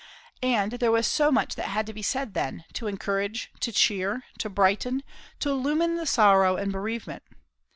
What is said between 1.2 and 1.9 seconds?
much that had